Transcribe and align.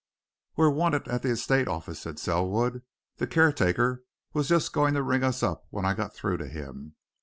"We're 0.55 0.71
wanted 0.71 1.07
at 1.09 1.21
the 1.21 1.29
estate 1.29 1.67
office," 1.67 1.99
said 1.99 2.17
Selwood. 2.17 2.81
"The 3.17 3.27
caretaker 3.27 4.03
was 4.33 4.47
just 4.47 4.73
going 4.73 4.95
to 4.95 5.03
ring 5.03 5.23
us 5.23 5.43
up 5.43 5.67
when 5.69 5.85
I 5.85 5.93
got 5.93 6.15
through 6.15 6.37
to 6.37 6.47
him. 6.47 6.95